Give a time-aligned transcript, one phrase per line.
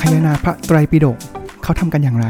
[0.00, 1.18] คายนาพระไตรปิฎก
[1.62, 2.26] เขาทำกันอย่างไร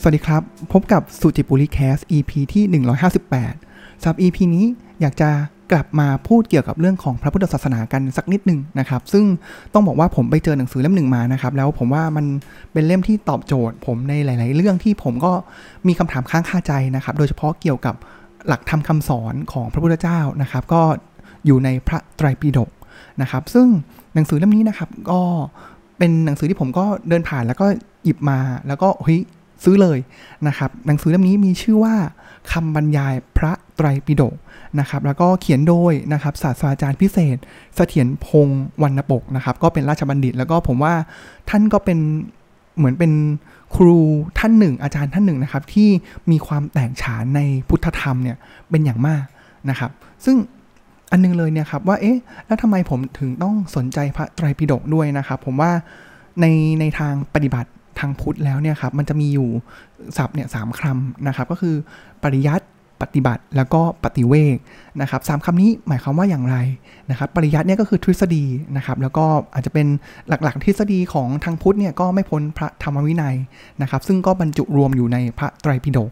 [0.00, 0.42] สวัสดีครับ
[0.72, 2.82] พบกับสุจิปุริแคส EP ที่
[3.34, 4.66] 158สำหรับ EP นี้
[5.00, 5.30] อยากจะ
[5.72, 9.24] กลับมาพูดเกี่ยวกับเรื่องของพระพุทธศาสนากันสักนิดหนึ่งนะครับ ซึ่ง
[9.74, 12.26] ต้องบอกว่าผมไปเจอหนังสือเล่มหนึ่งมานะครับ แล้วผมว่ามัน
[12.72, 15.32] เป็นเล่มที่ตอบโจทย์ ผมในหลาย ๆ เรื่องที่ผมก็
[15.86, 17.94] มีคำถามค้างคาใจนะครับ โดยเฉพาะเกี่ยวกับ
[18.48, 20.82] หลักธรรมคาสอนของพระพุทธเจ้านะครับ ก็
[21.46, 22.70] อยู่ในพระไตรปิฎก
[23.22, 23.66] นะครับ ซึ่ง
[24.14, 25.20] หนังสือเล่มนี้นะครับก็
[25.98, 27.66] เป็นหนังสือที่ผมก็เดินผ่านแล้วก็
[28.04, 29.20] หยิบมาแล้วก็เฮ้ย
[29.64, 29.98] ซื้อเลย
[30.46, 31.94] นะครับ หนังสือเล่มนี้มีชื่อว่า
[32.52, 34.34] คำบรรยายพระไตรปิฎก
[34.80, 37.36] นะครับ แล้วก็เขียนโดยนะครับศาสตราจารย์พิเศษ
[37.76, 40.94] เสถียรพงศ์วรรณปกนะครับ ก็เป็นราชบัณฑิต แล้วก็ผมว่า
[41.50, 41.98] ท่านก็เป็น
[42.76, 43.12] เหมือนเป็น
[43.76, 43.98] ครู
[44.38, 45.88] ท่านหนึ่ง อาจารย์ท่านหนึ่งนะครับ ที่
[46.30, 48.36] มีความแตกฉานในพุทธธรรมเนี่ย
[48.70, 49.24] เป็นอย่างมาก
[49.70, 49.90] นะครับ
[50.24, 50.36] ซึ่ง
[51.10, 55.70] อันนึงเลยเนี่ยครับว่าเอ๊ะแล้วทำไมผมถึงต้องสนใจพระไตรปิฎกด้วยนะครับผมว่า
[56.40, 56.46] ใน
[56.80, 57.70] ในทางปฏิบัติ
[58.00, 59.48] ทางพุทธแล้วเนี่ยครับมันจะมีอยู่
[60.16, 61.74] ศัพท์เนี่ยสามคำนะครับก็คือ
[62.22, 62.66] ปริยัติ
[63.04, 64.56] ปฏิบัติแล้วก็ปฏิเวก
[65.00, 66.56] นะครับสามคำนี้หมายความว่าอย่างไร
[67.10, 68.44] นะครับปริยัติเนี่ยก็คือทฤษฎี
[68.76, 69.86] นะครับแล้วก็อาจจะเป็น
[70.28, 73.36] หลักๆ ทฤษฎีของทางพุทธเนี่ยก็ไม่พ้นพระธรรมวินัย
[73.82, 76.10] นะครับซึ่งก็บรรจุรวมอยู่ในพระไตรปิฎก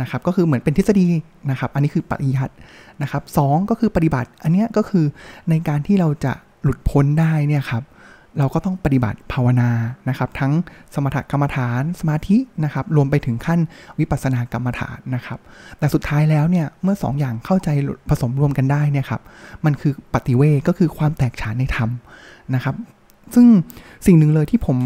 [0.00, 1.06] นะครับก็คือเหมือนเป็นทฤษฎี
[1.50, 2.54] นะครับอันนี้คือปริยัติ
[3.02, 3.38] นะครับส
[3.70, 5.04] ก็คือปฏิบัติอันนี้ก็คือ
[5.50, 6.32] ในการที่เราจะ
[6.62, 7.84] หลุดพ้นได้เนี่ยครับ
[8.38, 9.70] เราก็ต้องปฏิบัติภาวนา
[10.08, 10.52] นะครับ ทั้ง
[10.94, 13.60] สมถกรรมฐานสมาธินะครับ รวมไปถึงขั้น
[13.98, 15.38] วิปัสสนากรรมฐานนะครับ
[15.78, 17.68] แต่สุดท้ายแล้วเนี่ยเมื่อ 2ออย่างเข้าใจ
[18.08, 19.22] ผสมรวมกันได้เนี่ยครับ
[19.64, 21.90] มันคือปฏิเวก็คือความแตกฉานในธรรม
[22.54, 22.74] นะครับ
[23.34, 23.46] ซึ่ง
[24.06, 24.76] สิ่งหนึ่งเลยที่ผม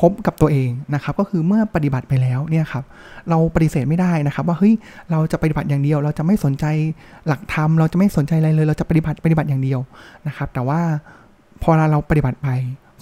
[0.00, 2.84] พบกับตัวเองนะครับก็คือเมื่อปฏิบัติไปแล้วเนี่ยครับ
[3.30, 4.74] เราปฏิเสธไม่ได้นะครับ ว่าเฮ้ย
[5.10, 6.64] เราจะปฏิบัติอย่างเดียว เราจะไม่สนใจ
[7.26, 9.80] หลักธรรมเราจะไม่สนใจอะไรเลย เราจะปฏิบัติปฏิบัติอย่างเดียว
[10.26, 10.80] นะครับ แต่ว่า
[11.62, 12.48] พอเราปฏิบัติไป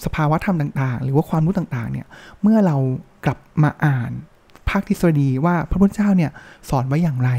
[0.05, 2.07] สภาวะธรรมต่างๆ หรือว่าความรู้ต่างๆเนี่ย
[2.41, 2.75] เมื่อเรา
[3.25, 4.11] กลับมาอ่าน
[4.69, 6.31] ภาคทฤษฎีว่าพระพุทธเจ้าเนี่ย
[6.69, 7.29] สอนไว้อย่างไร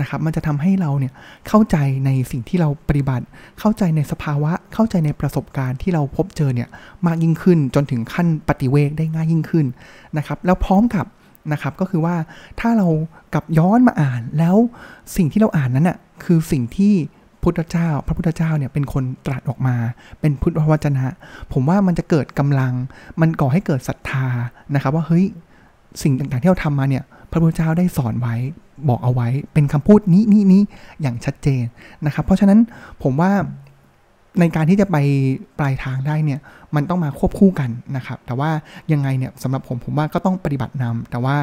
[0.00, 1.12] นะครับ มันจะทำให้เราเนี่ย
[1.48, 3.24] เข้าใจในสิ่งที่เราปฏิบัติ
[3.60, 6.68] เข้าใจในสภาวะ เข้าใจในประสบการณ์ที่เราพบเจอเนี่ย
[7.06, 9.66] มากยิ่งขึ้นจนถึงขั้นปฏิเวกได้ง่ายยิ่งขึ้น
[10.16, 11.06] นะครับ แล้วพร้อมกับ
[11.52, 12.16] นะครับก็คือว่า
[12.60, 12.88] ถ้าเรา
[13.34, 14.56] กลับย้อนมาอ่านแล้ว
[15.16, 16.94] สิ่งที่เราอ่านนั้นน่ะคือสิ่งที่
[17.42, 19.76] พุทธเจ้า พระพุทธเจ้าเนี่ยเป็นคนตรัสออกมา
[20.20, 21.06] เป็นพุทธวจนะ
[21.52, 22.72] ผมว่ามันจะเกิดกำลัง
[23.20, 24.26] มันก่อให้เกิดศรัทธา
[24.74, 25.26] นะครับ ว่าเฮ้ย
[26.02, 28.36] สิ่งต่างๆที่เราทำมาเนี่ย พระพุทธเจ้าได้สอนไว้
[28.88, 30.62] บอกเอาไว้เป็นคำพูดนี้นี้นี้
[31.02, 31.64] อย่างชัดเจน
[32.06, 32.58] นะครับ เพราะฉะนั้น
[33.02, 33.32] ผมว่า
[34.40, 34.96] ในการที่จะไป
[35.58, 36.40] ปลายทางได้เนี่ย
[36.74, 38.50] มันต้องมาควบคู่กันนะครับ แต่ว่า
[38.92, 41.36] ยังไงเนี่ยสำหรับผมผมว่าก็ต้องปฏิบัตินำแต่ว่า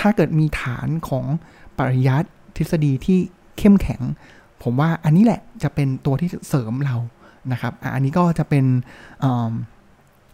[0.00, 1.24] ถ้าเกิดมีฐานของ
[1.78, 3.18] ปริยัติทฤษฎีที่
[3.58, 4.00] เข้มแข็ง
[4.62, 6.96] ผมว่าอันนี้แหละจะเป็นตัวที่เสริมเรา
[7.52, 8.64] นะครับอันนี้ก็จะเป็น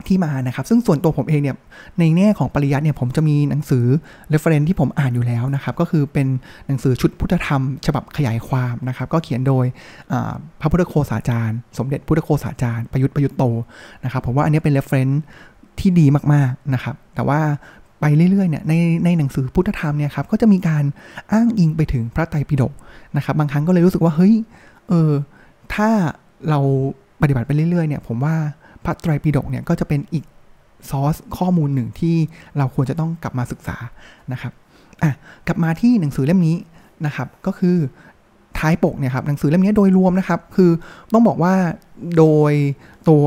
[0.06, 1.56] ที่มานะครับ ซึ่งส่วนตัวผมเองเนี่ย
[1.99, 3.84] ในแง่ของปริยัติเนี่ยผมจะมีหนังสือ
[4.32, 6.27] reference ที่ผมอ่านอยู่แล้วนะครับ ก็คือเป็น
[6.66, 9.65] หนังสือชุดพุทธธรรม ฉบับขยายความนะครับ ก็เขียนโดย
[10.60, 13.44] พระพุทธโคสาจารย์ สมเด็จพุทธโคสาจารย์ประยุทธ์ประยุทธ์โต
[14.04, 15.16] นะครับ ผมว่าอันนี้เป็น reference
[15.81, 17.41] ที่ดีมากๆนะครับ แต่ว่า
[18.00, 18.72] ไปเรื่อยๆเนี่ยใน
[19.04, 20.84] ในหนังสือพุทธธรรมเนี่ยครับก็จะมีการ
[21.33, 22.72] อ้างอิงไปถึงพระไตรปิฎก
[23.16, 24.34] นะครับบางครั้งก็เลยรู้สึกว่าเฮ้ย
[24.88, 25.10] เออ
[25.75, 25.88] ถ้า
[26.49, 26.60] เรา
[27.22, 28.37] ปฏิบัติไปเรื่อยๆเนี่ยผมว่า
[28.84, 30.25] พระไตรปิฎกเนี่ยก็จะเป็นอีก
[30.91, 32.17] ซอสข้อมูลหนึ่งที่
[32.59, 33.77] เราควรจะต้องกลับมาศึกษา
[34.33, 34.53] นะครับ
[35.03, 35.12] อะ
[35.47, 36.56] กลับมาที่หนังสือเล่มนี้
[37.06, 37.77] นะครับ ก็คือ
[38.59, 40.71] ท้ายปกเนี่ยครับหนังสือเล่มนี้โดยรวมนะครับ คือ
[41.12, 41.55] ต้องบอกว่า
[42.19, 42.53] โดย
[43.09, 43.25] ตัว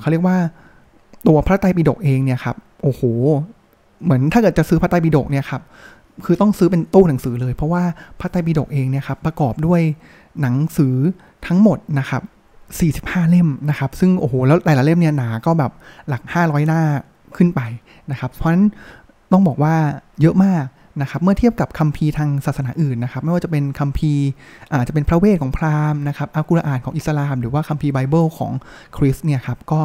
[0.00, 0.36] เขาเรียกว่า
[1.26, 3.02] ตัวพระไตรปิฎกเองเนี่ยครับโอ้โห
[4.04, 5.62] เหมือนถ้าเกิดจะซื้อพระไตรปิฎกเนี่ยครับ
[6.24, 7.82] คือต้องซื้อเป็นตู้หนังสือเลย เพราะว่า
[8.20, 9.80] พระไตรปิฎกเองเนี่ยครับประกอบด้วย
[10.40, 10.94] หนังสือ
[11.46, 12.22] ทั้งหมดนะครับ
[12.80, 15.72] 45 เล่มนะครับ ซึ่งโอ้โหแล้วแต่ละเล่มเนี่ยหนาก็แบบ
[16.08, 16.82] หลัก 500 หน้า
[17.36, 17.60] ขึ้นไป
[18.10, 18.64] นะครับ เพราะฉะนั้น
[19.32, 19.74] ต้องบอกว่า
[20.20, 20.64] เยอะมาก
[21.00, 24.24] นะครับเมื่อเทียบกับคัมภีร์ทางศาสนาอื่นนะครับไม่ว่าจะเป็นคัมภีร์
[24.70, 28.52] อาจจะเป็นพระเวทของพราหมณ์นะครับอัลกุรอานของอิสลาม หรือว่าคัมภีร์ไบเบิลของ
[28.96, 29.80] คริสเนี่ยครับก็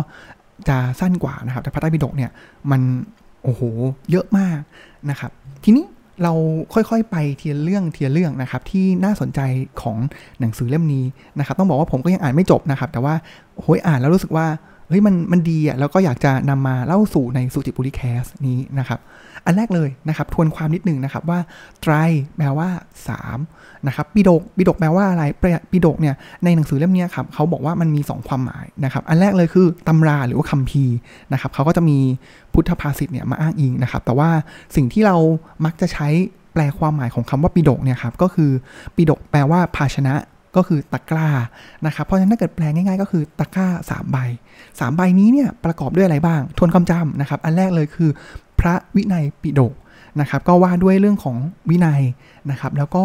[0.69, 2.31] จะสั้นกว่านะครับแต่พระไตรปิฎกเนี่ย
[2.72, 2.81] มัน
[3.44, 3.62] โอ้โห
[4.12, 4.60] เยอะมาก
[5.10, 5.31] นะครับ
[5.63, 5.86] ทีนี้
[6.24, 6.34] เรา
[6.74, 9.40] ค่อยๆ ไปเทียเรื่องเทียเรื่องนะครับที่น่าสนใจ
[9.81, 9.98] ของ
[10.40, 11.06] หนังสือเล่มนี้
[11.40, 13.14] นะครับต้องบอกว่าผมก็ยังอ่านไม่จบนะครับ แต่ว่า
[13.58, 14.48] โอ้ยอ่านแล้วรู้สึกว่า
[14.88, 19.00] เฮ้ยมันมันดีอะแล้วก็อยากจะนำมาเล่าสู่ในสุจิบุริแคสนี้นะครับ
[19.45, 21.39] อันแรกเลยนะครับทวนความนิดนึงนะครับว่า
[21.81, 21.94] ไตร
[22.38, 22.69] แปลว่า
[23.28, 25.24] 3นะครับปิดกปิดกแปลว่าอะไร
[25.72, 30.95] ปิดกเนี่ยในหนังสือเล่มนี้ครับเขาบอกว่ามันมี 2 ความหมายนะครับอันแรกเลยคือตำราหรือว่าคัมภีร์
[31.34, 31.98] นะครับเขาก็จะมี
[32.54, 34.30] พุทธภาษิตเนี่ยมาอ้างอิงนะครับแต่ว่า
[34.75, 35.18] สิ่งที่เรา
[35.66, 36.07] มักจะใช้
[36.54, 38.51] แปลความหมายของคำว่าปิดกเนี่ยครับก็คือ
[38.95, 40.13] ปิดกแปลว่าภาชนะ
[40.57, 41.30] ก็คือตะกร้า
[41.86, 44.18] นะครับเพราะฉะนั้นถ้าเกิดแปลงง่ายๆ ก็คือตะกร้า 3 ใบ
[44.59, 48.09] 3 ใบนี้เนี่ยประกอบด้วยอะไรบ้าง ทวนความจำนะครับ อันแรกเลยคือ
[48.59, 49.74] พระวินัยปิฎก
[50.19, 51.38] นะครับก็ว่าด้วยเรื่องของ
[51.69, 52.01] วินัย
[52.51, 53.04] นะครับ แล้วก็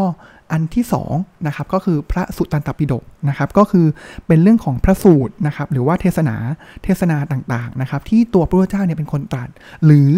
[0.52, 0.84] อันที่
[1.14, 3.86] 2นะครับก็คือพระสุตตันตปิฎกนะครับ ก็คือ
[4.26, 6.36] เป็นเรื่องของพระสูตรนะครับ หรือว่าเทศนา
[6.84, 9.48] เทศนาต่างๆนะครับ ที่ตัวพระพุทธเจ้าเนี่ยเป็นคนตรัส
[9.84, 10.10] หรือ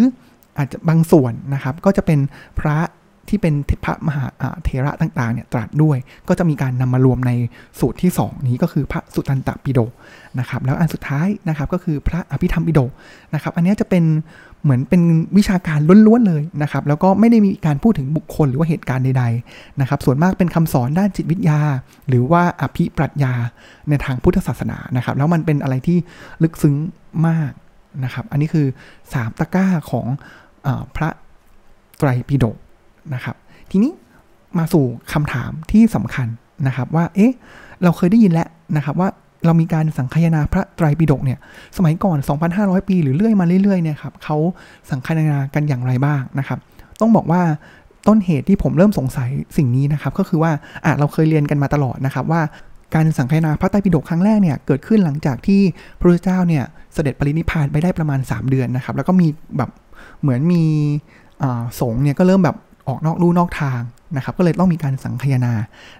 [0.58, 2.18] อาจจะบางส่วนนะครับก็จะเป็น
[2.60, 2.76] พระ
[3.28, 3.54] ที่เป็น
[3.84, 4.24] พระมหา
[4.64, 5.98] เทระต่างๆเนี่ยตรัสด้วย
[6.28, 7.32] ก็จะมีการนำมารวมใน
[7.78, 9.90] สูตรที่ 2 นี้ก็คือพระสุตันตปิฎก
[10.38, 12.90] นะครับแล้วอันสุดท้ายนะครับก็คือพระอภิธรรมปิฎก
[13.34, 14.04] นะครับอันนี้จะเป็น
[14.62, 15.02] เหมือนเป็น
[15.38, 21.60] วิชาการล้วนๆเลยนะครับแล้วก็ไม่ได้มีการพูดถึงบุคคลหรือว่าเหตุการณ์ใดๆนะครับส่วนมากเป็นคำสอนด้านจิตวิทยา
[22.08, 23.34] หรือว่าอภิปรัชญา
[23.88, 25.98] ในทางพุทธศาสนานะครับแล้วมันเป็นอะไรที่
[26.42, 26.74] ลึกซึ้ง
[27.28, 27.50] มาก
[28.04, 28.66] นะครับอันนี้คือ
[29.02, 30.06] 3 ตะกร้าของ
[30.66, 31.08] อพระ
[31.98, 32.56] ไตรปิฎก
[33.14, 33.36] นะครับ
[33.70, 33.92] ทีนี้
[34.58, 36.28] มาสู่คำถามที่สำคัญ
[36.66, 37.32] นะครับว่า เอ๊ะ
[37.82, 39.08] เราเคยได้ยินแล้วนะครับว่า
[39.44, 41.38] เรามีการสังคายนาพระไตรปิฎกเนี่ย
[41.76, 42.18] สมัยก่อน
[42.52, 44.36] 2,500 ปีหรือเรื่อยมาเรื่อยๆเนี่ยครับเขา
[44.90, 46.58] สังคายนากันอย่างไรบ้างนะครับ
[47.00, 47.42] ต้องบอกว่า
[48.08, 50.52] ต้นเหตุที่ผมเริ่มสงสัยสิ่งนี้นะครับ ก็คือว่า
[50.84, 52.42] อะเราเคยเรียนกันมาตลอดนะครับว่า
[52.94, 55.60] การสังคายนาพระไตรปิฎกครั้งแรกเนี่ยเกิดขึ้นหลังจากที่
[55.98, 56.64] พระพุทธเจ้าเนี่ย
[56.94, 59.70] เสด็จปรินิพพานไปได้ประมาณ 3 เดือนนะครับ แล้วก็มีแบบ
[60.20, 60.62] เหมือนมี
[61.80, 62.56] สง์เนี่ยก็เริ่มแบบ
[62.88, 63.80] ออกนอกลู่นอกทาง
[64.16, 65.54] นะครับก็เลยต้องมีการสังคยนา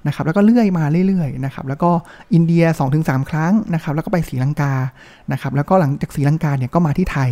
[0.07, 1.91] นะครับแล้วก็เลื่อยมาเรื่อยๆนะครับแล้วก็
[2.35, 2.65] อินเดีย
[2.97, 4.73] 2-3 ครั้งนะครับแล้วก็ไปศรีลังกา
[5.33, 7.31] นะครับแล้วก็หลังจากศรีลังกาเนี่ยก็มาที่ไทย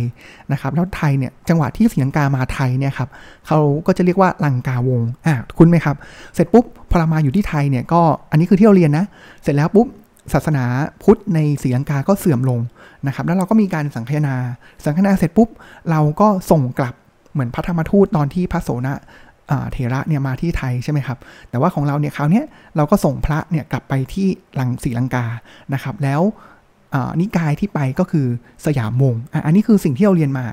[0.51, 3.09] นะครับแล้วไทยเนี่ยจังหวะที่ศรีลังกามาไทยเนี่ยครับ
[3.47, 5.95] เขาก็จะเรียกว่าลังกาวงอะคุณไหมครับ
[6.35, 8.01] เสร็จปุ๊บพอเรามาอยู่ที่ไทยเนี่ยก็
[8.31, 9.05] อันนี้คือที่เราเรียนนะ
[9.43, 9.87] เสร็จแล้วปุ๊บ
[10.33, 10.65] ศาสนา
[11.03, 12.59] พุทธในศรีลังกาก็เสื่อมลง
[13.07, 14.35] นะครับแล้วเราก็มีการสังคยนา
[14.85, 15.49] สังคยนาเสร็จปุ๊บ
[15.89, 16.93] เราก็ส่งกลับ
[17.33, 18.95] เหมือนพระธรรมทูตตอนที่พระโสนะ
[19.71, 21.17] เทระเนี่ยมาที่ไทยใช่ไหมครับ
[21.49, 22.41] แต่ว่าของเราเนี่ยคราวนี้
[22.75, 24.27] เราก็ส่งพระเนี่ยกลับไปที่
[24.59, 25.25] ลังสีลังกา
[25.73, 26.21] นะครับ แล้ว
[27.19, 28.27] นิกายที่ไปก็คือ
[28.65, 30.45] สยามวงอันนี้คือสิ่งที่เราเรียนมา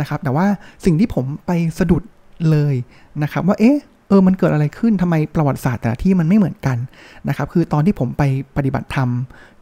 [0.00, 0.46] นะครับ แต่ว่า
[0.84, 2.02] สิ่งที่ผมไปสะดุด
[2.50, 2.74] เลย
[3.22, 3.78] นะครับ ว่าเอ๊ะ
[4.08, 6.76] เออมันเกิดอะไรขึ้นทำไมประวัติศาสตร์แต่ละที่มันไม่เหมือนกัน
[7.28, 8.22] นะครับ คือตอนที่ผมไป
[8.56, 9.08] ปฏิบัติธรรม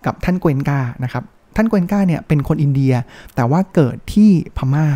[0.06, 1.24] กับท่านเกวนกานะครับ
[1.56, 2.92] ท่านกวนกาเนี่ยเป็นคนอินเดีย
[3.34, 4.86] แต่ว่าเกิดที่พม่า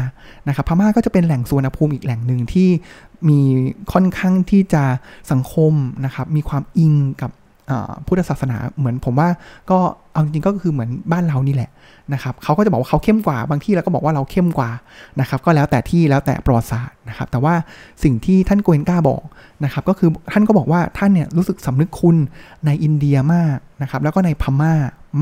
[0.49, 2.69] นะครับพม่าก็จะเป็นแหล่งสุวรรณภูมิอีกแหล่งหนึ่งที่
[3.29, 3.41] มี
[3.93, 4.85] ค่อนข้างที่จะ
[5.31, 5.73] สังคม
[6.05, 7.31] นะครับมีความอิงกับ
[8.07, 9.29] พุทธศาสนาเหมือนผมว่า
[9.71, 9.79] ก็
[10.13, 11.71] เอาจริงก็คือเหมือนบ้านเรานี่แหละ
[12.13, 14.71] นะครับเขาก็จะบอกว่าเขาเข้มกว่าบางที่เราก็บอกว่าเราเข้มกว่า
[15.21, 17.55] นะครับก็แล้วแต่ที่แล้วแต่ประวัติศาสตร์นะครับแต่ว่า
[18.05, 19.23] สิ่งที่ท่านโกเอนกาบอก
[19.65, 22.17] นะครับก็คือท่านก็บอกว่าท่านเนี่ยรู้สึกสำนึกคุณ
[22.67, 24.75] ในอินเดียมากนะครับแล้วก็ในพม่า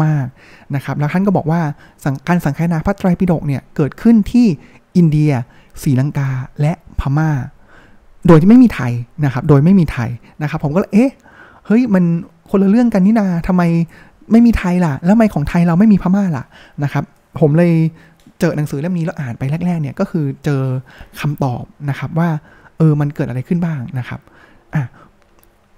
[0.04, 0.26] มาก
[0.74, 1.60] นะครับ แล้วท่านก็บอกว่า
[2.28, 4.46] การสังคายนาพระไตรปิฎกเนี่ยเกิดขึ้นที่
[4.96, 5.32] อินเดีย
[5.82, 6.28] ศรีลังกา
[6.60, 7.30] และพม่า
[8.26, 8.92] โดยที่ไม่มีไทย
[9.24, 10.10] นะครับ โดยไม่มีไทย
[10.42, 11.10] นะครับ ผมก็เอ๊ะ
[11.66, 12.04] เฮ้ยมัน
[12.50, 13.62] คนละเรื่องกันนี่นาทำไม
[14.32, 16.44] ไม่มีไทยล่ะ แล้วทำไมของไทยเราไม่มีพม่าล่ะ
[16.84, 17.04] นะครับ
[17.40, 17.72] ผมเลย
[18.40, 20.62] เจอหนังสือเล่มนี้แล้วอ่านไปแรกๆเนี่ยก็คือเจอ
[21.20, 22.28] คำตอบนะครับว่า
[22.78, 24.20] เออมันเกิดอะไรขึ้นบ้างนะครับ
[24.74, 24.82] อะ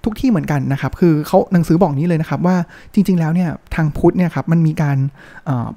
[0.05, 2.57] ทุกที่เหมือนกันนะครับ คือเขาหนังสือบอกนี้เลยนะครับว่า
[2.95, 4.97] จริง ๆ แล้วเนี่ยทางพุทธเนี่ยครับมันมีการ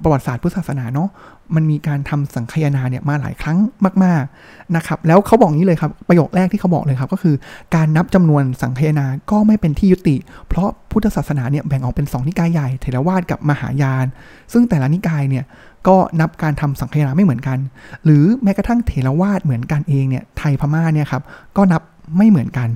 [0.02, 1.10] ประวัติศาสตร์พุทธศาสนาเนาะ
[1.56, 3.58] มันมีการทำสังคยนาเนี่ยมาหลายครั้ง
[4.04, 7.34] มาก ๆนะครับ แล้วเขาบอกนี้เลยครับประโยคแรกที่เขาบอกเลยครับก็คือ
[7.74, 10.16] การนับจำนวนสังคยนาก็ไม่เป็นที่ยุติ
[10.48, 14.06] เพราะพุทธศาสนาเนี่ยแบ่งออกเป็น2นิกายใหญ่เทรวาสกับมหายาน
[14.52, 15.44] ซึ่งแต่ละนิกายเนี่ย
[15.88, 17.58] ก็นับการทำสังคยนาไม่เหมือนกัน
[18.04, 21.22] หรือแม้กระทั่งเทรวาสเหมือนกันเองเนี่ยไทยพม่าเนี่ยครับ
[21.56, 21.82] ก็นับ
[22.16, 22.68] ไม่เหมือนกัน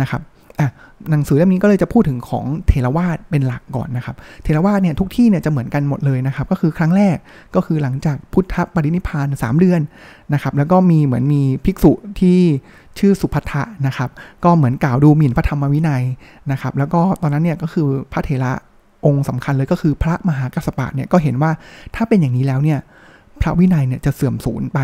[0.00, 0.22] นะครับ
[0.60, 0.68] อะ
[1.10, 7.16] หนังสือเล่มนี้ก็เลยจะพูดถึงของเทรวาสเป็นหลักก่อนนะครับ เทรวาสเนี่ยทุกที่เนี่ยจะเหมือนกันหมดเลยนะครับ ก็คือครั้งแรก
[7.54, 9.80] ก็คือหลังจากพุทธปรินิพาน3 เดือน
[10.32, 12.38] นะครับ แล้วก็มีเหมือนมีภิกษุที่
[12.98, 14.10] ชื่อสุภัทะนะครับ
[14.44, 16.02] ก็เหมือนกล่าวดูหมิ่นพระธรรมวินัย
[16.52, 18.52] นะครับ แล้วก็ตอนนั้นเนี่ยก็คือพระเถระ
[19.06, 21.50] องค์สำคัญเลยก็คือพระมหากัสปะเนี่ยก็เห็นว่า
[21.94, 22.78] ถ้าเป็นอย่างนี้แล้วเนี่ย
[23.42, 24.80] พระวินัยเนี่ยจะเสื่อมสูญไป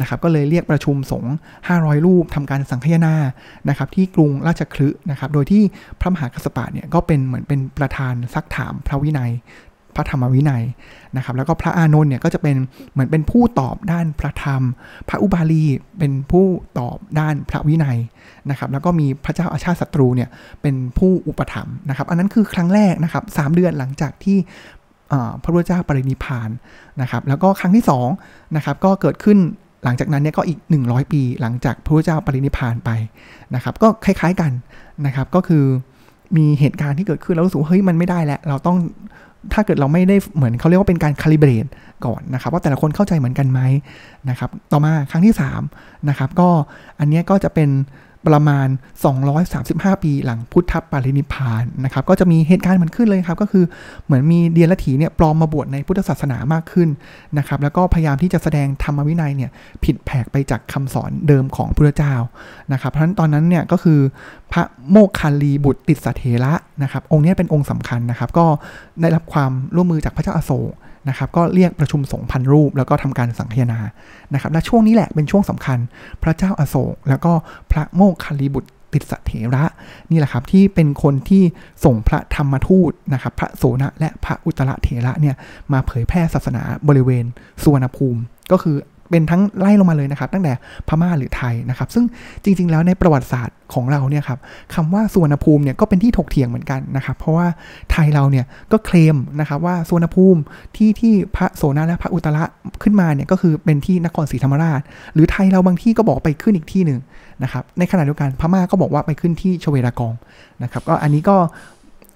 [0.00, 1.34] นะครับ ก็เลยเรียกประชุมสงฆ์
[1.68, 3.14] 500 รูปทำการสังคยนา
[3.68, 5.62] นะครับ ที่กรุงราชคลึนะครับ โดยที่
[6.00, 9.32] พระมหากัสปะเนี่ยก็เป็นเหมือนเป็นประธานซักถามพระวินัย
[9.96, 10.64] พระธรรมวินัย
[11.16, 12.56] นะครับ แล้วก็พระอานนท์เนี่ยก็จะเป็น
[12.92, 14.62] เหมือนเป็นผู้ตอบด้านพระธรรม
[15.08, 15.64] พระอุบาลี
[15.98, 16.46] เป็นผู้
[16.78, 17.98] ตอบด้านพระวินัย
[18.50, 20.28] นะครับ แล้วก็มีพระเจ้าอาชาติศัตรูเนี่ย
[20.62, 24.38] เป็นผู้อุปถัมภ์นะครับ อันนั้นคือครั้งแรกนะครับสเดือนหลังจากที่
[25.42, 26.50] พระพุทธเจ้าปรินิพาน
[27.00, 27.84] นะครับแล้วก็ครั้งที่
[28.18, 29.38] 2นะครับก็เกิดขึ้น
[29.84, 32.90] หลังจากนั้นเนี่ยก็อีก 100 ปี หลังจากพระพุทธเจ้าปรินิพานไป
[33.54, 34.52] นะครับก็คล้ายๆกัน
[35.06, 35.64] นะครับก็คือ
[36.36, 38.76] มีเหตุการณ์ที่เกิดขึ้นแล้วรู้สึกเฮ้ยมันไม่ได้แล้วเราต้อง
[39.52, 41.66] ถ้าเกิดเราไม่ได้เหมือนเขาเรียกว่าเป็นการคาลิเบรต
[42.06, 43.60] ก่อนนะครับ ว่าแต่ละคนเข้าใจเหมือนกันไหม
[44.30, 45.34] นะครับ ต่อมาครั้งที่
[45.70, 46.48] 3นะครับก็
[46.98, 47.68] อันนี้ก็จะเป็น
[48.28, 48.68] ประมาณ
[49.34, 53.64] 235 ปีหลังพุทธปารินิพานนะครับก็จะมีเหตุการณ์มันขึ้นเลยครับ ก็คือ
[54.04, 56.88] เหมือนมีเดียรถีเนี่ยปลอมมาบวชในพุทธศาสนามากขึ้น
[57.38, 59.50] นะครับแล้วก็พยายามที่จะแสดงธรรมวินัยเนี่ย
[59.84, 62.14] ผิดแผกไปจากคำสอนเดิมของพระเจ้า
[62.72, 64.00] นะครับเพราะฉะนั้นตอนนั้นเนี่ยก็คือ
[64.52, 68.46] พระโมคคัลลีบุตรติสเถระนะครับองค์นี้เป็นองค์สำคัญนะครับ ก็
[69.00, 70.72] ได้รับความร่วมมือจากพระเจ้าอาโศก
[71.08, 73.80] นะครับก็เรียกประชุมสงฆ์พันรูป แล้วก็ทำการสังฆนา
[74.34, 75.78] นะครับและช่วงนี้แหละเป็นช่วงสำคัญ
[76.22, 77.32] พระเจ้าอาโศกแล้วก็
[77.72, 79.64] พระโมคคัลลีบุตรติสเถระ
[80.10, 81.42] นี่แหละครับที่เป็นคนที่
[81.84, 85.36] ส่งพระธรรมทูตนะครับพระโสนและพระอุตระเถระเนี่ย
[85.72, 87.24] มาเผยแพร่ศาสนาบริเวณ
[87.62, 88.20] สุวรรณภูมิ
[88.52, 88.76] ก็คือ
[89.12, 90.52] เป็นทั้งไล่ลงมาเลยนะครับ ตั้งแต่
[90.88, 92.04] พม่าหรือไทยนะครับ ซึ่ง
[92.44, 94.38] จริง ๆ แล้วในประวัติศาสตร์ของเราเนี่ยครับ
[94.74, 97.46] คำว่าสุวรรณภูมิเนี่ยก็เป็นที่ถกเถียงเหมือนกันนะครับ เพราะว่า
[97.92, 100.40] ไทยเราเนี่ยก็เคลมนะครับว่าสุวรรณภูมิ
[100.76, 102.44] ที่ที่พระโสนและพระอุตระ
[102.82, 104.80] ขึ้นมาเนี่ยก็คือเป็นที่นครศรีธรรมราช
[105.14, 107.00] หรือไทยเราบางที่ก็บอกไปขึ้นอีกที่หนึ่ง
[107.42, 110.14] นะครับในขณะเดียวกันพม่าก็บอกว่าไปขึ้นที่ชเวดากอง
[110.62, 111.36] นะครับก็อันนี้ก็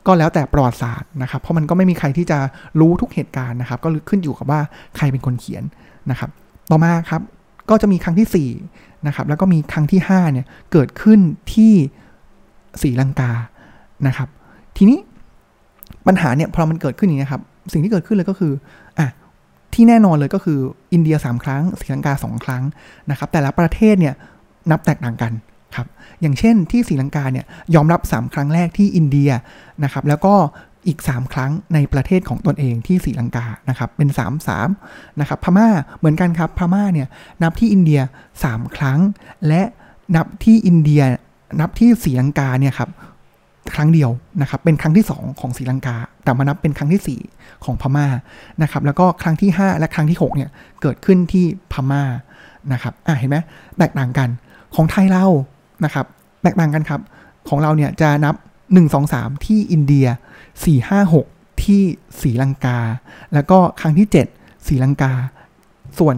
[0.07, 2.38] ก็แล้วแต่ประวัติศาสตร์นะครับ เพราะมันก็ไม่มีใครที่จะ
[2.81, 4.61] รู้ทุกเหตุการณ์นะครับ ก็ขึ้นอยู่กับว่า
[4.97, 5.65] ใครเป็นคนเขียน
[6.11, 6.31] นะครับ
[6.70, 7.23] ต่อมาครับ
[7.70, 11.20] ก็จะมีครั้งที่4นะครับแล้วก็มีครั้งที่5เนี่ยเกิดขึ้น
[11.54, 11.73] ที่
[12.82, 13.32] ศรีลังกา
[14.06, 14.28] นะครับ
[14.76, 14.99] ทีนี้
[16.06, 17.42] ปัญหาเนี่ยพอมันเกิดขึ้นอย่างนี้ครับ
[17.73, 18.52] สิ่งที่เกิดขึ้นเลยก็คือ
[18.99, 19.08] อะ
[19.75, 20.58] ที่แน่นอนเลยก็คือ
[20.92, 22.62] อินเดีย 3 ครั้งศรีลังกา 2 ครั้ง
[23.11, 24.14] นะครับ แต่ละประเทศเนี่ย
[24.70, 25.32] นับแตกต่างกัน
[25.76, 25.87] ครับ
[26.20, 29.30] อย่างเช่นที่ศรีลังกาเนี่ยยอมรับ 3 ครั้งแรกที่อินเดีย
[29.85, 30.35] นะครับ แล้วก็
[30.87, 37.09] อีก 3 ครั้งในประเทศของตนเองที่ศรีลังกานะครับเป็น 3 3นะครับพม่าเหมือนกันครับพม่าเนี่ย
[37.43, 38.00] นับที่อินเดีย
[38.38, 39.00] 3 ครั้ง
[39.49, 39.62] และ
[40.16, 41.02] นับที่อินเดีย
[41.61, 42.90] นับที่ศรีลังกาเนี่ยครับ
[43.75, 48.07] ครั้งเดียวนะครับเป็นครั้งที่ 2 ของศรีลังกา แต่มานับเป็นครั้งที่ 4 ของพม่า
[48.62, 50.50] นะครับแล้วก็ครั้งที่ 5 และครั้งที่6เนี่ย
[50.83, 52.02] เกิดขึ้นที่พม่า
[52.73, 53.37] นะครับอะเห็นไหม
[53.78, 54.28] แตกต่างกัน
[54.75, 55.26] ของไทยเรา
[55.85, 56.07] นะครับ
[56.43, 57.00] แตกต่างกันครับ
[57.49, 58.35] ของเราเนี่ยจะนับ
[58.75, 60.07] 1 2 3 ที่อินเดีย
[60.64, 61.82] 4 5 6 ที่
[62.20, 62.78] ศรีลังกา
[63.34, 65.12] แล้วก็ครั้งที่ 7ศรีลังกา
[65.98, 66.16] ส่วน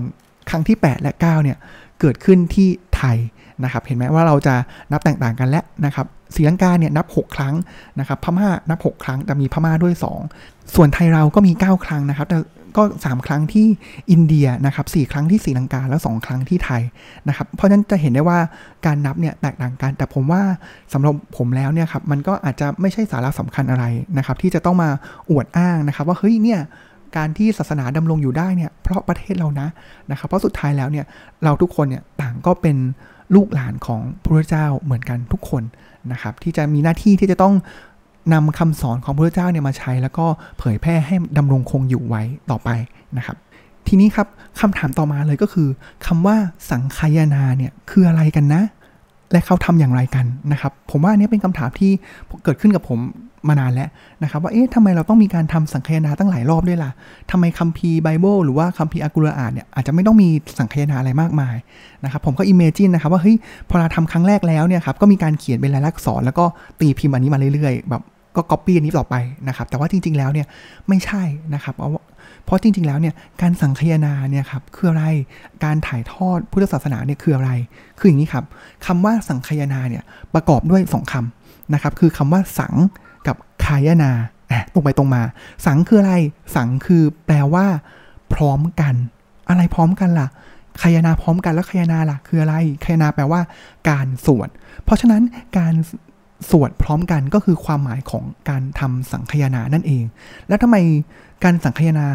[0.50, 1.58] ครั้งที่ 8 และ 9 เนี่ย
[2.00, 3.16] เกิดขึ้นที่ไทย
[3.64, 4.54] นะครับ เห็นไหมว่าเราจะ
[4.92, 7.54] นับแตกต่างกันแล้วนะครับศรีลังกาเนี่ยนับ 6 ครั้ง
[7.98, 9.94] นะครับ พม่านับ 6 ครั้ง แต่มีพม่าด้วย
[10.34, 12.38] 2 ส่วนไทยเราก็มี 9 ครั้งนะครับ แต่
[12.78, 13.66] ก็ 3 ครั้งที่
[14.10, 16.82] อินเดียนะครับ4ครั้งที่ศรีลังกาแล้ว 2 ครั้งที่ไทย
[17.28, 18.38] นะครับเพราะฉะนั้นจะเห็นได้ว่า
[18.86, 20.42] การนับเนี่ยแตกต่างกัน แต่ผมว่า
[20.92, 23.84] สำหรับผมแล้วเนี่ยครับมันก็อาจจะไม่ใช่สาระสำคัญอะไร
[24.18, 24.90] นะครับที่จะต้องมา
[25.30, 26.60] อวดอ้างนะครับว่าเฮ้ยเนี่ย
[27.16, 29.68] การที่ศาสนาดำรงอยู่ได้เนี่ยเพราะประเทศเรานะ
[30.10, 31.06] นะครับ เพราะสุดท้ายแล้วเนี่ย
[31.44, 32.76] เราทุกคนเนี่ยต่างก็เป็น
[33.34, 35.62] ลูกหลานของพระเจ้าเหมือนกันทุกคน
[36.12, 37.54] นะครับที่จะมีหน้าที่ที่จะต้อง
[38.32, 40.26] นำคำสอนของพระเจ้าเนี่ยมาใช้ แล้วก็
[40.58, 42.70] เผยแพร่ให้ดำรงคงอยู่ไว้ต่อไป
[43.16, 43.36] นะครับ
[43.86, 44.28] ทีนี้ครับ
[44.60, 45.68] คำถามต่อมาเลยก็คือ
[46.06, 46.36] คำว่า
[46.70, 48.62] สังคายนาเนี่ยคืออะไรกันนะ
[49.32, 51.92] และเขาทำอย่างไรกันนะครับ ผมว่าอันนี้เป็นคำถามที่
[52.44, 53.00] เกิดขึ้นกับผม
[53.48, 53.88] มานานแล้ว
[54.22, 56.90] นะครับว่าเอ๊ะทำไมเราต้องมีการทำสังคายนาตั้งหลายรอบด้วยล่ะ
[57.30, 61.56] ทำไมคัมภีร์ไบเบิลหรือว่าคัมภีร์อักุรอานเนี่ยอาจจะไม่ต้องมีสังคายนาอะไรมากมาย
[62.04, 63.36] นะครับผมก็ imagine นะครับว่าเฮ้ย
[63.68, 66.44] พอเราทำครั้งแรกแล้วเนี่ยครับก็มีการเขียนเป็นลายลักษณ์อักษรแล้วก็
[66.80, 68.02] ตีพิมพ์อันนี้มาเรื่อยๆ แบบ
[68.38, 69.14] ก็ก๊อปปี้อันนี้ต่อไป
[69.48, 70.46] นะครับ แต่ว่าจริง ๆ แล้วเนี่ย
[70.88, 71.22] ไม่ใช่
[71.54, 71.74] นะครับ
[72.44, 75.04] เพราะจริง ๆ แล้วเนี่ยการสังคายนาเนี่ยครับคืออะไร
[75.64, 77.50] การถ่ายทอดพุทธศาสนาเนี่ยคืออะไร
[77.98, 78.44] คืออย่างนี้ครับ
[78.86, 80.02] คำว่าสังคายนาเนี่ย
[80.34, 82.74] ประกอบด้วย 2คำนะครับ คือคำว่าสัง
[83.26, 84.10] กับคายนา
[84.72, 85.22] ตรงไปตรงมา
[85.66, 86.14] สังคืออะไร
[86.56, 87.66] สังคือแปลว่า
[88.34, 88.94] พร้อมกัน
[89.48, 90.28] อะไรพร้อมกันล่ะ
[90.82, 92.54] คายนาพร้อมกันแล้วคายนาล่ะ คืออะไร
[92.84, 93.40] คายนาแปลว่า
[93.88, 94.48] การสวด
[94.84, 95.22] เพราะฉะนั้น
[95.58, 95.74] การ
[96.50, 100.04] สวดพร้อมกันก็คือความหมายของการทำสังคยนานั่นเอง
[100.48, 100.76] แล้วทำไม
[101.44, 102.06] การสังคายนา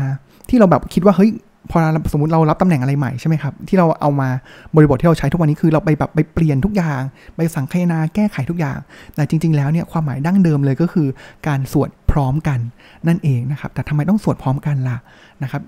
[0.49, 1.31] ที่เราแบบคิดว่าเฮ้ย
[1.71, 1.77] พอ
[2.11, 4.29] สมมติเรารับตำแหน่งอะไรใหม่ใช่ไหมครับ ที่เราเอามา
[4.75, 7.01] บริบทที่เราใช้ทุกวันนี้คือเราไปแบบไปเปลี่ยนทุกอย่าง
[7.35, 8.77] ไปสังคายนาแก้ไขทุกอย่าง
[9.15, 11.07] แต่จริง ๆ แล้วเนี่ยความหมายดั้งเดิมเลยก็คือ
[11.47, 12.59] การสวดพร้อมกัน
[13.07, 14.97] นั่นเองนะครับ แต่ทำไมต้องสวดพร้อมกันล่ะ
[15.43, 15.61] นะครับ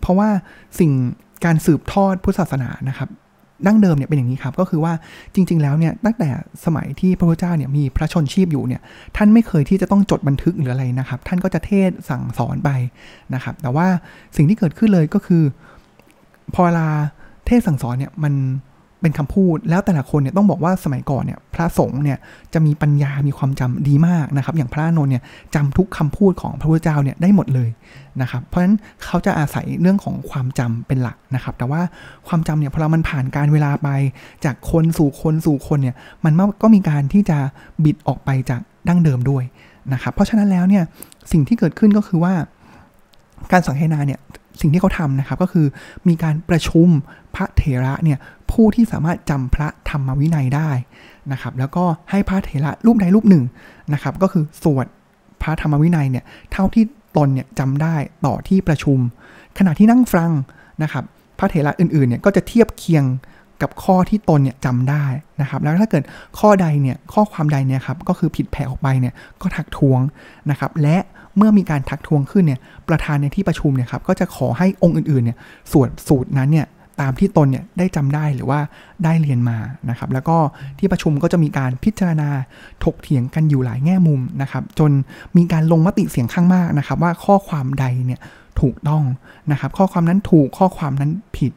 [0.00, 0.28] เพราะว่า
[0.78, 0.90] สิ่ง
[1.44, 3.08] การสืบทอดพุทธศาสนานะครับ
[3.66, 4.92] ดั้งเดิมเนี่ยเป็นอย่างนี้ครับก็คือว่า
[5.34, 6.28] จริง ๆ แล้วเนี่ยตั้งแต่
[6.64, 8.80] สมัยที่พระพุทธเจ้าเนี่ยมีพระชนชีพอยู่เนี่ย
[9.16, 12.70] ท่านไม่เคยที่จะต้องจดบันทึกหรืออะไรนะครับ ท่านก็จะเทศสั่งสอนไป
[13.34, 13.86] นะครับ แต่ว่า
[14.36, 15.42] สิ่งที่เกิดขึ้นเลยก็คือ
[16.54, 16.86] พอเวลา
[17.46, 18.34] เทศสั่งสอนเนี่ยมัน
[19.02, 22.18] เป็นคำพูดแล้วแต่ละคนเนี่ยต้องบอกว่าสมัยก่อนเนี่ยพระสงฆ์เนี่ย
[22.54, 25.22] จะมีปัญญา มีความจำดีมากนะครับ อย่างพระนนท์เนี่ย
[25.54, 27.70] จำทุกคำพูดของพระพุทธเจ้าเนี่ยได้หมดเลย
[28.20, 31.80] นะครับ เพราะฉะนั้นเขาจะอาศัยเรื่องของความจำเป็นหลักนะครับ แต่ว่า
[32.28, 33.88] ความจำเนี่ยพอเรามันผ่านการเวลาไป
[34.44, 37.38] จากคนสู่คนสู่คนเนี่ยมันก็มีการที่จะ
[37.84, 39.44] บิดออกไปจากดั้งเดิมด้วย
[39.92, 40.84] นะครับ เพราะฉะนั้นแล้วเนี่ย
[41.32, 42.34] สิ่งที่เกิดขึ้นก็คือว่า
[43.52, 44.20] การสังเฮนาเนี่ย
[44.60, 45.66] สิ่งที่เขาทำนะครับก็คือ
[46.08, 46.88] มีการประชุม
[47.34, 48.18] พระเถระเนี่ย
[48.56, 50.70] ผู้ที่สามารถจำพระธรรมวินัยได้
[51.32, 53.44] นะครับ แล้วก็ให้พระเถระรูปใดรูปหนึ่ง
[53.92, 54.86] นะครับ ก็คือสวด
[55.42, 56.84] พระธรรมวินัยเนี่ยเท่าที่
[57.16, 57.94] ตนเนี่ยจำได้
[58.26, 58.98] ต่อที่ประชุม
[59.58, 60.32] ขณะที่นั่งฟัง
[60.82, 61.04] นะครับ
[61.38, 63.04] พระเถระอื่นๆเนี่ยก็จะเทียบเคียง
[63.62, 65.04] กับข้อที่ตนเนี่ยจำได้
[65.40, 66.02] นะครับ แล้วถ้าเกิด
[66.38, 70.00] ข้อใดเนี่ยข้อความใดเนี่ยครับก็คือผิดแผกออกไปเนี่ยก็ทักท้วง
[70.50, 70.96] นะครับ และ
[71.36, 75.36] เมื่อมีการทักท้วงขึ้นเนี่ยประธานในที่ประชุมเนี่ยครับก็จะขอให้องค์อื่นๆเนี่ย
[75.72, 76.66] สวดสูตรนั้นเนี่ย
[77.00, 78.60] ตามที่ตนเนี่ยได้จำได้หรือว่า
[79.04, 79.58] ได้เรียนมา
[79.90, 80.36] นะครับ แล้วก็
[80.78, 82.28] ที่ประชุมก็จะมีการพิจารณา
[82.84, 84.90] ถกเถียงกันอยู่หลายแง่มุมนะครับ จน
[85.36, 88.20] มีการลงมติเสียงข้างมากนะครับ ว่าข้อความใดเนี่ย
[88.62, 89.02] ถูกต้อง
[89.52, 91.52] นะครับ ข้อความนั้นถูกข้อความนั้นผิด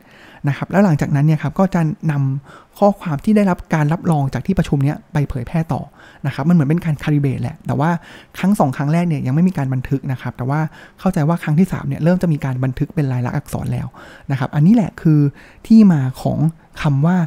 [0.48, 5.82] นะครับ แล้วหลังจากนั้นเนี่ยครับก็จะนำข้อความที่ได้รับการรับรองจากที่ประชุมเนี้ยไปเผยแพร่ต่อ
[6.26, 7.90] นะครับ มันเหมือนเป็นการคาลิเบตแหละ แต่ว่า
[8.38, 10.60] ครั้งสองครั้งแรกเนี่ยยังไม่มีการบันทึกนะครับ แต่ว่า
[11.00, 13.88] เข้าใจว่าครั้งที่3เนี่ยเริ่มจะมีการบันทึกเป็นลายลักษณ์อักษรแล้ว
[14.32, 15.20] นะครับ อันนี้แหละคือ
[15.68, 16.40] ที่มาของ
[16.82, 17.18] คำว่า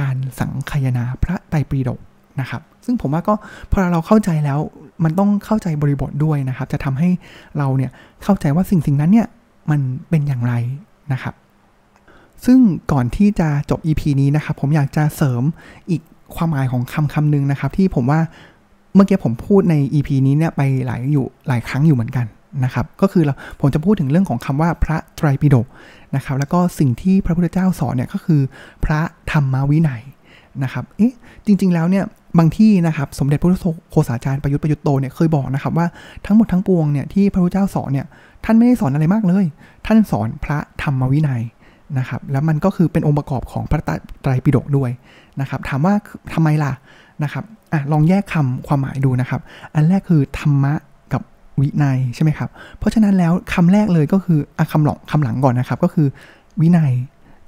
[0.00, 2.00] การสังคายนาพระไตรปิฎก
[2.40, 3.34] นะครับ ซึ่งผมว่าก็
[3.70, 4.58] พอเราเข้าใจแล้ว
[5.04, 7.10] มันต้องเข้าใจบริบทด้วยนะครับ จะทำให้
[7.58, 7.90] เราเนี่ย
[8.22, 9.26] เข้าใจว่าสิ่งสิ่งนั้นเนี่ย
[9.70, 10.54] มันเป็นอย่างไร
[11.12, 11.34] นะครับ
[12.44, 12.58] ซึ่ง
[12.92, 15.42] ก่อนที่จะจบ EP นี้นะครับ ผมอยากจะเสริม
[15.90, 16.02] อีก
[16.36, 18.20] ความหมายของคำคำหนึ่งนะครับ ที่ผมว่า
[18.94, 22.26] เมื่อกี้ผมพูดใน EP นี้เนี่ยไปหลายอยู่หลายครั้งอยู่เหมือนกัน
[22.64, 25.66] นะครับ ก็คือเราผมจะพูดถึงเรื่องของคำว่าพระไตรปิฎก
[26.16, 28.40] นะครับ แล้วก็สิ่งที่พระพุทธเจ้าสอนเนี่ยก็คือ
[28.84, 29.00] พระ
[29.32, 30.02] ธรรมวินัย
[30.62, 31.14] นะครับ เอ๊ะ
[31.46, 32.04] จริง ๆ แล้วเนี่ย
[32.38, 33.58] บางที่นะครับสมเด็จพระพุทธ
[33.90, 35.86] โฆษาจารย์ประยุทธ์ประยุทธ์โตเนี่ยเคยบอกนะครับว่า
[36.26, 38.06] ทั้งหมดทั้งปวงเนี่ยที่พระพุทธเจ้าสอนเนี่ย
[38.44, 39.44] ท่านไม่ได้สอนอะไรมากเลย
[39.86, 41.42] ท่านสอนพระธรรมวินัย
[41.98, 43.82] นะครับแล้วมันก็คือเป็นองค์ประกอบของพระ
[44.22, 44.90] ไตรปิฎกด้วย
[45.40, 45.94] นะครับถามว่า
[46.34, 46.72] ทำไมล่ะ
[47.24, 49.40] นะครับอะลองแยกคำความหมายดูนะครับ
[49.74, 50.74] อันแรกคือธรรมะ
[51.12, 51.22] กับ
[51.60, 56.06] วินัยใช่ไหมครับเพราะฉะนั้นแล้วคำแรกเลยก็คืออะคำหลังคำหลังก่อนนะครับก็คือ
[56.60, 56.92] วินัย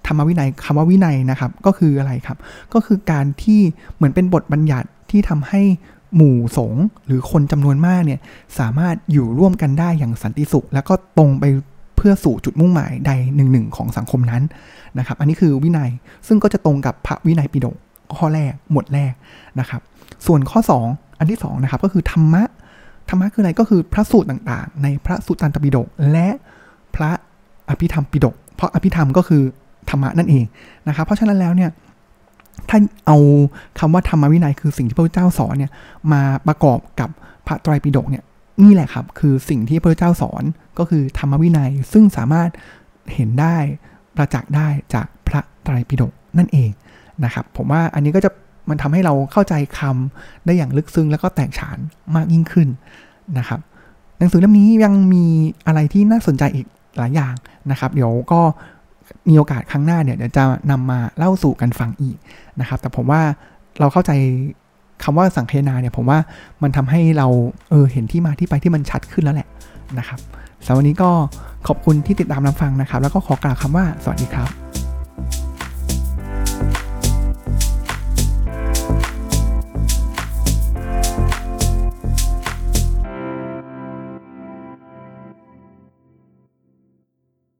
[0.06, 2.38] ธรรมวินัยคำว่าวินัยนะครับ ก็คืออะไรครับ
[2.74, 3.60] ก็คือการที่
[3.96, 5.62] เหมือนเป็นบทบัญญัติที่ทำให้
[6.16, 8.20] หมู่สงฆ์หรือคนจำนวนมากเนี่ย
[8.58, 11.44] สามารถอยู่ร่วมกันได้อย่างสันติสุข แล้วก็ตรงไป
[11.96, 14.42] เพื่อสู่จุดมุ่งหมายใดหนึ่งหนึ่งของสังคมนั้น
[14.98, 15.90] นะครับ อันนี้คือวินัย
[16.26, 17.76] ซึ่งก็จะตรงกับพระวินัยปิฎก
[18.16, 19.12] ข้อแรกหมวดแรก
[19.60, 19.80] นะครับ
[20.26, 22.42] ส่วนข้อ 2 อันที่2นะครับก็คือธรรมะ
[23.08, 26.28] ธรรมะคืออะไรก็คือพระสูตรต่างๆ ในพระสุตตันตปิฎกและ
[26.94, 27.10] พระ
[27.68, 29.42] อภิธรรมปิฎกเพราะอภิธรรมก็คือ
[29.90, 30.44] ธรรมะนั่นเอง
[30.88, 31.70] นะครับ เพราะฉะนั้นแล้วเนี่ย
[32.68, 33.18] ถ้าเอา
[33.78, 35.72] คำว่าธรรมวินัยคือสิ่งที่พระเจ้าสอนเนี่ย
[36.12, 37.10] มาประกอบกับ
[37.46, 38.24] พระไตรปิฎกเนี่ย
[38.64, 40.42] นี่แหละครับ คือสิ่งที่พระเจ้าสอน
[40.78, 42.50] ก็คือธรรมวินัยซึ่งสามารถ
[43.14, 43.56] เห็นได้
[44.16, 46.70] ประจักษ์ได้จากพระไตรปิฎกนั่นเอง
[47.24, 48.30] นะครับ ผมว่าอันนี้ก็จะ
[48.70, 51.78] มันทำให้เราเข้าใจคำได้อย่างลึกซึ้งแล้วก็แตกฉาน
[52.16, 52.68] มากยิ่งขึ้น
[53.38, 53.60] นะครับ
[54.18, 55.24] หนังสือเล่มนี้ยังมี
[55.66, 56.66] อะไรที่น่าสนใจอีก
[56.98, 57.34] หลายอย่าง
[57.70, 58.40] นะครับ เดี๋ยวก็
[59.28, 62.16] มีโอกาสครั้งหน้าเนี่ยเดี๋ยวจะนำมาเล่าสู่กันฟังอีก
[62.60, 63.20] นะครับ แต่ผมว่า
[63.80, 64.12] เราเข้าใจ
[65.04, 66.18] คำว่าสังเคนาเนี่ยผมว่า
[66.62, 67.26] มันทำให้เรา
[67.70, 69.48] เออเห็นที่มาที่ไปที่มันชัดขึ้นแล้วแหละ
[69.98, 70.18] นะครับ
[70.64, 71.10] สำหรับวันนี้ก็
[71.66, 74.48] ขอบคุณที่ติดตามรับฟังนะครับ แล้วก็ขอกล่าวคำว่าสวัสดีครับ